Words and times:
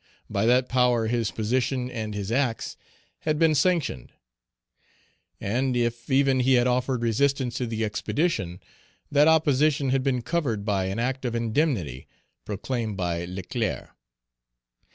By 0.31 0.47
that 0.47 0.67
power 0.67 1.05
his 1.05 1.29
position 1.29 1.91
and 1.91 2.15
his 2.15 2.31
acts 2.31 2.75
had 3.19 3.37
been 3.37 3.53
sanctioned. 3.53 4.11
And 5.39 5.77
if 5.77 6.09
even 6.09 6.39
he 6.39 6.53
had 6.53 6.65
offered 6.65 7.03
resistance 7.03 7.53
to 7.57 7.67
the 7.67 7.85
expedition, 7.85 8.61
that 9.11 9.27
opposition 9.27 9.91
had 9.91 10.01
been 10.01 10.23
covered 10.23 10.65
by 10.65 10.85
an 10.85 10.97
act 10.97 11.23
of 11.23 11.35
indemnity 11.35 12.07
proclaimed 12.45 12.97
by 12.97 13.25
Leclerc. 13.25 13.91